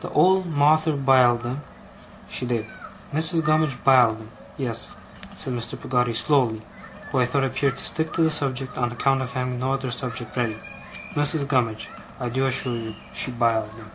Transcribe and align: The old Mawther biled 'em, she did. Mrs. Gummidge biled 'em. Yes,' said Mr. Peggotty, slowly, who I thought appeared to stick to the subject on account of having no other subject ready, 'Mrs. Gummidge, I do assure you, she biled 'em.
The 0.00 0.08
old 0.12 0.46
Mawther 0.46 0.96
biled 0.96 1.44
'em, 1.44 1.60
she 2.30 2.46
did. 2.46 2.64
Mrs. 3.12 3.44
Gummidge 3.44 3.76
biled 3.84 4.16
'em. 4.22 4.30
Yes,' 4.56 4.94
said 5.36 5.52
Mr. 5.52 5.78
Peggotty, 5.78 6.14
slowly, 6.14 6.62
who 7.10 7.18
I 7.20 7.26
thought 7.26 7.44
appeared 7.44 7.76
to 7.76 7.84
stick 7.86 8.10
to 8.14 8.22
the 8.22 8.30
subject 8.30 8.78
on 8.78 8.90
account 8.90 9.20
of 9.20 9.34
having 9.34 9.60
no 9.60 9.72
other 9.74 9.90
subject 9.90 10.34
ready, 10.34 10.56
'Mrs. 11.14 11.46
Gummidge, 11.46 11.90
I 12.18 12.30
do 12.30 12.46
assure 12.46 12.72
you, 12.74 12.94
she 13.12 13.30
biled 13.30 13.74
'em. 13.78 13.90